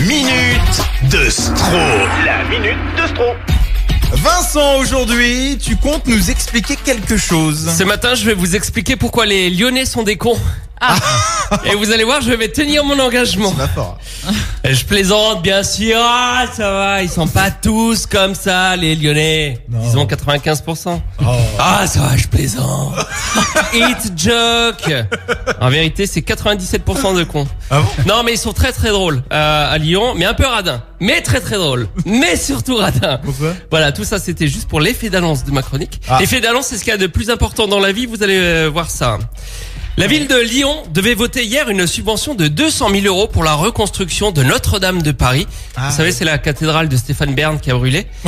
minute 0.00 0.82
de 1.10 1.30
Stro. 1.30 1.78
La 2.24 2.44
minute 2.50 2.76
de 3.00 3.06
Stro. 3.06 3.24
Vincent, 4.12 4.78
aujourd'hui, 4.78 5.56
tu 5.60 5.76
comptes 5.76 6.06
nous 6.06 6.30
expliquer 6.30 6.76
quelque 6.76 7.16
chose. 7.16 7.70
Ce 7.76 7.84
matin, 7.84 8.14
je 8.14 8.24
vais 8.24 8.34
vous 8.34 8.56
expliquer 8.56 8.96
pourquoi 8.96 9.24
les 9.24 9.50
Lyonnais 9.50 9.84
sont 9.84 10.02
des 10.02 10.16
cons. 10.16 10.38
Et 11.64 11.74
vous 11.74 11.90
allez 11.92 12.04
voir, 12.04 12.20
je 12.20 12.30
vais 12.32 12.48
tenir 12.48 12.84
mon 12.84 12.98
engagement. 12.98 13.52
C'est 13.58 13.70
fort. 13.74 13.98
Et 14.64 14.74
Je 14.74 14.84
plaisante, 14.84 15.42
bien 15.42 15.62
sûr. 15.62 15.96
Ah, 15.98 16.44
ça 16.52 16.70
va, 16.70 17.02
ils 17.02 17.08
sont 17.08 17.28
pas 17.28 17.50
tous 17.50 18.06
comme 18.06 18.34
ça, 18.34 18.76
les 18.76 18.94
Lyonnais. 18.94 19.58
Ils 19.82 19.96
ont 19.96 20.04
95%. 20.04 21.00
Ah, 21.58 21.86
ça 21.86 22.00
va, 22.00 22.16
je 22.16 22.26
plaisante. 22.26 22.94
It's 23.74 24.10
joke. 24.16 24.92
En 25.60 25.70
vérité, 25.70 26.06
c'est 26.06 26.20
97% 26.20 27.16
de 27.16 27.24
cons. 27.24 27.46
Ah 27.70 27.80
bon? 27.80 27.88
Non, 28.06 28.22
mais 28.24 28.32
ils 28.34 28.38
sont 28.38 28.52
très 28.52 28.72
très 28.72 28.90
drôles 28.90 29.22
euh, 29.32 29.72
à 29.74 29.78
Lyon, 29.78 30.14
mais 30.16 30.24
un 30.26 30.34
peu 30.34 30.46
radins. 30.46 30.82
Mais 31.00 31.20
très 31.22 31.40
très 31.40 31.56
drôles. 31.56 31.88
Mais 32.04 32.36
surtout 32.36 32.76
radins. 32.76 33.18
Pourquoi? 33.22 33.52
Voilà, 33.70 33.92
tout 33.92 34.04
ça 34.04 34.18
c'était 34.18 34.48
juste 34.48 34.68
pour 34.68 34.80
l'effet 34.80 35.10
d'annonce 35.10 35.44
de 35.44 35.50
ma 35.50 35.62
chronique. 35.62 36.00
Ah. 36.08 36.18
L'effet 36.20 36.40
d'annonce, 36.40 36.66
c'est 36.66 36.76
ce 36.78 36.84
qu'il 36.84 36.90
y 36.92 36.94
a 36.94 36.98
de 36.98 37.06
plus 37.06 37.30
important 37.30 37.66
dans 37.66 37.80
la 37.80 37.92
vie, 37.92 38.06
vous 38.06 38.22
allez 38.22 38.38
euh, 38.38 38.70
voir 38.72 38.90
ça. 38.90 39.18
La 39.96 40.08
ville 40.08 40.26
de 40.26 40.34
Lyon 40.34 40.82
devait 40.92 41.14
voter 41.14 41.44
hier 41.44 41.68
une 41.68 41.86
subvention 41.86 42.34
de 42.34 42.48
200 42.48 42.90
000 42.90 43.06
euros 43.06 43.28
pour 43.28 43.44
la 43.44 43.54
reconstruction 43.54 44.32
de 44.32 44.42
Notre-Dame 44.42 45.02
de 45.02 45.12
Paris. 45.12 45.46
Ah. 45.76 45.88
Vous 45.88 45.96
savez, 45.96 46.10
c'est 46.10 46.24
la 46.24 46.38
cathédrale 46.38 46.88
de 46.88 46.96
Stéphane 46.96 47.32
Bern 47.32 47.60
qui 47.60 47.70
a 47.70 47.74
brûlé. 47.74 48.08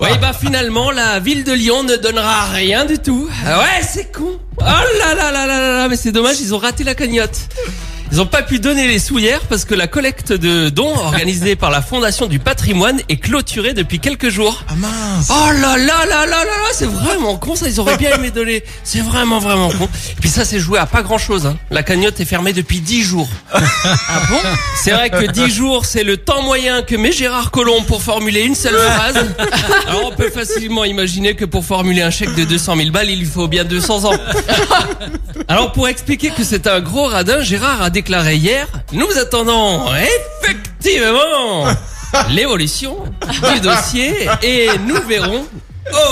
oui, 0.00 0.08
bah 0.22 0.32
finalement, 0.32 0.90
la 0.90 1.20
ville 1.20 1.44
de 1.44 1.52
Lyon 1.52 1.82
ne 1.82 1.96
donnera 1.96 2.46
rien 2.46 2.86
du 2.86 2.98
tout. 2.98 3.28
Ah 3.46 3.58
Ouais, 3.58 3.82
c'est 3.86 4.10
con. 4.10 4.38
Oh 4.56 4.62
là 4.62 5.14
là 5.14 5.30
là 5.30 5.46
là 5.46 5.46
là 5.46 5.76
là, 5.76 5.88
mais 5.88 5.96
c'est 5.96 6.12
dommage, 6.12 6.40
ils 6.40 6.54
ont 6.54 6.58
raté 6.58 6.82
la 6.82 6.94
cagnotte. 6.94 7.48
Ils 8.12 8.20
ont 8.20 8.26
pas 8.26 8.42
pu 8.42 8.58
donner 8.58 8.88
les 8.88 8.98
sous 8.98 9.18
hier 9.20 9.40
parce 9.48 9.64
que 9.64 9.74
la 9.74 9.86
collecte 9.86 10.32
de 10.32 10.68
dons 10.68 10.96
organisée 10.96 11.54
par 11.54 11.70
la 11.70 11.80
Fondation 11.80 12.26
du 12.26 12.40
patrimoine 12.40 13.00
est 13.08 13.18
clôturée 13.18 13.72
depuis 13.72 14.00
quelques 14.00 14.30
jours. 14.30 14.64
Ah 14.68 14.74
mince. 14.76 15.28
Oh 15.30 15.52
là 15.52 15.76
là 15.76 16.06
là 16.06 16.26
là 16.26 16.26
là 16.26 16.44
là, 16.44 16.70
c'est 16.72 16.88
vraiment 16.88 17.36
con 17.36 17.54
ça, 17.54 17.68
ils 17.68 17.78
auraient 17.78 17.96
bien 17.96 18.10
aimé 18.14 18.30
donner. 18.30 18.64
C'est 18.82 19.00
vraiment 19.00 19.38
vraiment 19.38 19.70
con. 19.70 19.84
Et 19.84 20.20
puis 20.20 20.28
ça 20.28 20.44
c'est 20.44 20.58
joué 20.58 20.78
à 20.78 20.86
pas 20.86 21.02
grand 21.02 21.18
chose. 21.18 21.54
La 21.70 21.82
cagnotte 21.82 22.18
est 22.20 22.24
fermée 22.24 22.52
depuis 22.52 22.80
10 22.80 23.02
jours. 23.02 23.28
Ah 24.12 24.22
bon? 24.28 24.38
C'est 24.82 24.90
vrai 24.90 25.10
que 25.10 25.30
10 25.30 25.54
jours 25.54 25.84
c'est 25.84 26.02
le 26.02 26.16
temps 26.16 26.42
moyen 26.42 26.82
que 26.82 26.96
met 26.96 27.12
Gérard 27.12 27.50
Collomb 27.50 27.82
pour 27.84 28.02
formuler 28.02 28.42
une 28.42 28.54
seule 28.54 28.76
phrase. 28.76 29.24
Alors 29.86 30.06
on 30.06 30.16
peut 30.16 30.30
facilement 30.30 30.84
imaginer 30.84 31.34
que 31.34 31.44
pour 31.44 31.64
formuler 31.64 32.02
un 32.02 32.10
chèque 32.10 32.34
de 32.34 32.44
200 32.44 32.76
000 32.76 32.90
balles 32.90 33.10
il 33.10 33.20
lui 33.20 33.26
faut 33.26 33.46
bien 33.46 33.64
200 33.64 34.04
ans. 34.06 34.16
Alors 35.48 35.72
pour 35.72 35.88
expliquer 35.88 36.30
que 36.30 36.44
c'est 36.44 36.66
un 36.66 36.80
gros 36.80 37.06
radin, 37.06 37.42
Gérard 37.42 37.82
a 37.82 37.90
déclaré 38.00 38.36
hier, 38.36 38.66
nous 38.92 39.18
attendons 39.18 39.84
effectivement 40.42 41.66
l'évolution 42.30 43.04
du 43.52 43.60
dossier 43.60 44.26
et 44.42 44.68
nous 44.86 45.02
verrons 45.06 45.44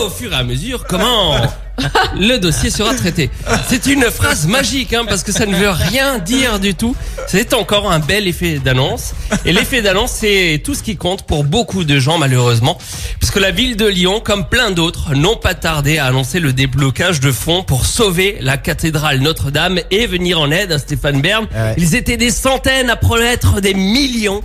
au 0.03 0.11
fur 0.11 0.31
et 0.31 0.36
à 0.36 0.44
mesure 0.44 0.84
comment 0.86 1.36
le 2.19 2.39
dossier 2.39 2.71
sera 2.71 2.95
traité. 2.95 3.31
C'est 3.69 3.87
une 3.87 4.05
phrase 4.05 4.47
magique 4.47 4.93
hein, 4.93 5.05
parce 5.09 5.23
que 5.23 5.33
ça 5.33 5.47
ne 5.47 5.55
veut 5.57 5.71
rien 5.71 6.19
dire 6.19 6.59
du 6.59 6.75
tout. 6.75 6.97
C'est 7.27 7.55
encore 7.55 7.91
un 7.91 7.98
bel 7.98 8.27
effet 8.27 8.59
d'annonce. 8.59 9.15
Et 9.45 9.53
l'effet 9.53 9.83
d'annonce, 9.83 10.12
c'est 10.12 10.61
tout 10.65 10.75
ce 10.75 10.83
qui 10.83 10.97
compte 10.97 11.23
pour 11.25 11.45
beaucoup 11.45 11.84
de 11.84 11.99
gens 11.99 12.19
malheureusement. 12.19 12.79
Puisque 13.19 13.41
la 13.41 13.51
ville 13.51 13.77
de 13.77 13.87
Lyon, 13.87 14.21
comme 14.25 14.49
plein 14.49 14.71
d'autres, 14.71 15.15
n'ont 15.15 15.37
pas 15.37 15.55
tardé 15.55 15.99
à 15.99 16.06
annoncer 16.06 16.41
le 16.41 16.53
déblocage 16.53 17.21
de 17.21 17.33
fonds 17.33 17.62
pour 17.62 17.87
sauver 17.87 18.39
la 18.41 18.56
cathédrale 18.56 19.21
Notre-Dame 19.21 19.81
et 19.91 20.06
venir 20.06 20.41
en 20.41 20.51
aide 20.51 20.73
à 20.73 20.79
Stéphane 20.79 21.21
Bern. 21.21 21.47
Ouais. 21.55 21.75
Ils 21.79 21.95
étaient 21.95 22.17
des 22.17 22.31
centaines 22.31 22.91
à 22.91 22.97
promettre 22.97 23.61
des 23.61 23.75
millions. 23.75 24.43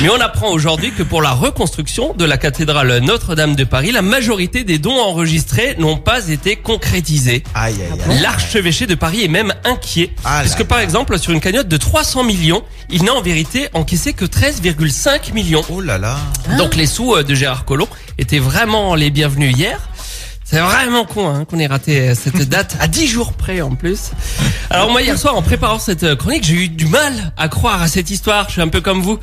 Mais 0.00 0.08
on 0.08 0.20
apprend 0.20 0.50
aujourd'hui 0.50 0.92
que 0.92 1.02
pour 1.02 1.22
la 1.22 1.30
reconstruction 1.32 2.14
de 2.14 2.24
la 2.24 2.36
cathédrale 2.36 2.98
Notre-Dame 2.98 3.54
de 3.54 3.64
Paris, 3.64 3.92
la 3.92 4.02
majorité 4.02 4.64
des 4.64 4.78
dons 4.78 4.98
enregistrés 4.98 5.76
n'ont 5.78 5.96
pas 5.96 6.28
été 6.28 6.56
concrétisés. 6.56 7.44
Aïe 7.54 7.76
aïe 7.80 8.00
aïe. 8.08 8.20
L'archevêché 8.20 8.86
de 8.86 8.94
Paris 8.94 9.24
est 9.24 9.28
même 9.28 9.54
inquiet. 9.64 10.10
Ah 10.24 10.40
puisque 10.40 10.60
là. 10.60 10.64
par 10.64 10.78
exemple, 10.80 11.18
sur 11.18 11.32
une 11.32 11.40
cagnotte 11.40 11.68
de 11.68 11.76
300 11.76 12.24
millions, 12.24 12.62
il 12.90 13.04
n'a 13.04 13.12
en 13.14 13.22
vérité 13.22 13.68
encaissé 13.72 14.12
que 14.12 14.24
13,5 14.24 15.32
millions. 15.32 15.62
Oh 15.70 15.80
là 15.80 15.98
là. 15.98 16.16
Donc 16.58 16.74
les 16.74 16.86
sous 16.86 17.14
euh, 17.14 17.22
de 17.22 17.34
Gérard 17.34 17.64
Collomb 17.64 17.88
étaient 18.18 18.38
vraiment 18.38 18.94
les 18.94 19.10
bienvenus 19.10 19.56
hier. 19.56 19.88
C'est 20.44 20.60
vraiment 20.60 21.04
con 21.04 21.28
hein, 21.28 21.46
qu'on 21.46 21.58
ait 21.58 21.66
raté 21.66 22.10
euh, 22.10 22.14
cette 22.14 22.42
date 22.48 22.76
à 22.78 22.86
10 22.86 23.06
jours 23.06 23.32
près 23.32 23.60
en 23.62 23.74
plus. 23.74 24.10
Alors 24.74 24.90
moi 24.90 25.02
hier 25.02 25.16
soir 25.16 25.36
en 25.36 25.42
préparant 25.42 25.78
cette 25.78 26.02
euh, 26.02 26.16
chronique, 26.16 26.42
j'ai 26.42 26.64
eu 26.64 26.68
du 26.68 26.86
mal 26.86 27.32
à 27.36 27.46
croire 27.48 27.80
à 27.80 27.86
cette 27.86 28.10
histoire. 28.10 28.46
Je 28.48 28.54
suis 28.54 28.60
un 28.60 28.66
peu 28.66 28.80
comme 28.80 29.02
vous 29.02 29.20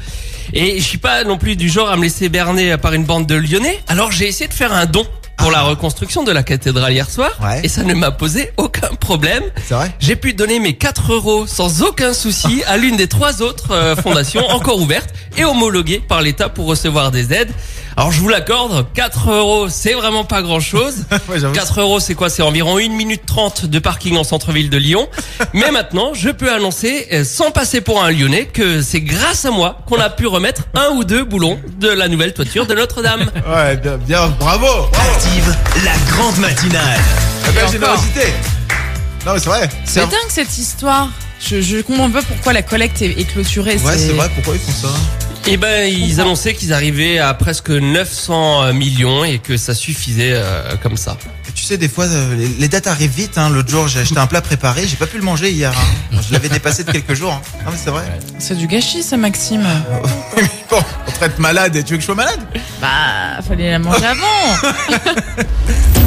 et 0.53 0.78
je 0.79 0.84
suis 0.84 0.97
pas 0.97 1.25
non 1.25 1.38
plus 1.38 1.57
du 1.57 1.67
genre 1.67 1.89
à 1.89 1.97
me 1.97 2.03
laisser 2.03 2.29
berner 2.29 2.78
par 2.78 2.94
une 2.94 3.03
bande 3.03 3.28
de 3.28 3.35
Lyonnais. 3.35 3.78
Alors 3.90 4.11
j'ai 4.13 4.28
essayé 4.29 4.47
de 4.47 4.53
faire 4.53 4.72
un 4.72 4.85
don 4.85 5.06
pour 5.38 5.51
la 5.51 5.63
reconstruction 5.63 6.23
de 6.23 6.31
la 6.31 6.44
cathédrale 6.44 6.94
hier 6.94 7.09
soir 7.09 7.31
Ouais. 7.41 7.61
et 7.63 7.67
ça 7.67 7.84
ne 7.84 7.94
m'a 7.94 8.11
posé 8.11 8.51
aucun 8.56 8.90
problème. 9.00 9.44
C'est 9.67 9.73
vrai 9.73 9.91
J'ai 10.00 10.16
pu 10.16 10.34
donner 10.34 10.59
mes 10.61 10.73
4 10.78 11.11
euros 11.13 11.47
sans 11.47 11.81
aucun 11.81 12.13
souci 12.13 12.63
à 12.67 12.78
l'une 12.78 12.95
des 12.95 13.07
trois 13.07 13.41
autres 13.41 13.72
euh, 13.72 13.95
fondations 13.97 14.47
encore 14.51 14.79
ouvertes 14.79 15.09
et 15.38 15.44
homologuées 15.44 16.00
par 16.07 16.22
l'État 16.22 16.47
pour 16.47 16.66
recevoir 16.67 17.11
des 17.11 17.34
aides. 17.34 17.51
Alors 17.97 18.12
je 18.12 18.19
vous 18.22 18.29
l'accorde, 18.29 18.85
4 18.94 19.31
euros 19.31 19.68
c'est 19.69 19.94
vraiment 19.94 20.24
pas 20.24 20.41
grand 20.41 20.59
chose. 20.59 20.96
Ouais, 21.29 21.40
j'avoue. 21.40 21.53
4 21.53 21.81
euros 21.81 22.00
c'est 22.00 22.16
quoi? 22.16 22.29
C'est 22.29 22.41
environ 22.41 22.78
1 22.78 22.90
minute 22.90 23.22
30 23.25 23.66
de 23.66 23.79
parking 23.79 24.18
en 24.18 24.24
centre-ville 24.24 24.69
de 24.69 24.78
Lyon. 24.78 25.07
Mais 25.53 25.72
maintenant 25.72 26.13
je 26.13 26.29
peux 26.29 26.52
annoncer 26.52 27.07
euh, 27.13 27.24
sans 27.24 27.52
passer 27.52 27.81
pour 27.81 28.03
un 28.03 28.12
Lyonnais 28.12 28.46
que 28.46 28.81
c'est 28.81 29.02
grâce 29.02 29.46
à 29.46 29.52
moi 29.52 29.79
qu'on 29.88 30.00
a 30.00 30.09
pu 30.09 30.25
remettre 30.28 30.63
un 30.74 30.90
ou 30.96 31.03
deux 31.03 31.24
boulons 31.24 31.59
de 31.79 31.90
la 31.90 32.07
nouvelle 32.07 32.34
toiture 32.34 32.66
de 32.66 32.74
Notre-Dame. 32.74 33.29
Ouais, 33.52 33.75
bien, 33.78 33.97
bien, 33.97 34.28
bravo. 34.40 34.66
bravo. 34.66 34.88
Active 35.13 35.56
la 35.84 36.12
grande 36.13 36.38
matinale. 36.38 37.00
La 37.46 37.52
belle 37.52 37.72
générosité. 37.72 38.34
Non 39.25 39.34
mais 39.34 39.40
c'est 39.40 39.50
vrai. 39.50 39.69
C'est 39.85 40.00
dingue 40.02 40.29
cette 40.29 40.58
histoire. 40.58 41.09
Je, 41.40 41.62
je 41.62 41.81
comprends 41.81 42.09
pas 42.09 42.22
pourquoi 42.22 42.53
la 42.53 42.62
collecte 42.62 43.02
est, 43.02 43.19
est 43.19 43.25
clôturée. 43.25 43.75
Ouais, 43.78 43.97
c'est 43.97 44.13
vrai. 44.13 44.29
Pourquoi 44.35 44.53
ils 44.56 44.59
font 44.59 44.88
ça? 44.88 44.94
Et 45.47 45.57
ben 45.57 45.91
ils 45.91 46.22
annonçaient 46.22 46.53
qu'ils 46.53 46.72
arrivaient 46.72 47.18
à 47.19 47.34
presque 47.34 47.72
900 47.72 48.74
millions 48.74 49.24
et 49.25 49.40
que 49.40 49.57
ça 49.57 49.74
suffisait 49.74 50.34
euh, 50.34 50.75
comme 50.81 50.96
ça. 50.97 51.18
Tu 51.56 51.63
sais, 51.63 51.78
des 51.78 51.90
fois, 51.90 52.06
euh, 52.06 52.35
les, 52.35 52.47
les 52.47 52.68
dates 52.69 52.88
arrivent 52.88 53.12
vite. 53.12 53.38
Hein. 53.38 53.50
L'autre 53.50 53.69
jour, 53.69 53.88
j'ai 53.88 54.00
acheté 54.00 54.18
un 54.18 54.28
plat 54.28 54.41
préparé. 54.41 54.88
J'ai 54.88 54.96
pas 54.96 55.07
pu 55.07 55.18
le 55.18 55.24
manger 55.24 55.52
hier. 55.52 55.74
hein. 55.75 56.18
Je 56.28 56.31
l'avais 56.31 56.47
dépassé 56.47 56.84
de 56.84 56.91
quelques 56.91 57.13
jours. 57.16 57.34
hein. 57.34 57.41
Non 57.66 57.72
mais 57.72 57.78
c'est 57.84 57.90
vrai. 57.90 58.03
C'est 58.40 58.56
du 58.57 58.68
gâchis 58.68 59.03
ça 59.03 59.18
Maxime. 59.18 59.68
Bon, 60.69 60.79
on 61.06 61.12
traite 61.12 61.38
malade. 61.38 61.75
et 61.75 61.84
Tu 61.84 61.91
veux 61.91 61.97
que 61.97 62.02
je 62.02 62.06
sois 62.06 62.16
malade? 62.16 62.40
Bah 62.79 63.41
fallait 63.46 63.72
la 63.72 63.79
manger 63.79 64.06
avant. 64.06 64.56